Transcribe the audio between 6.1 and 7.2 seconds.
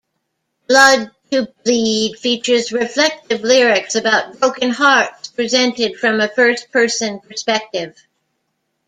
a first-person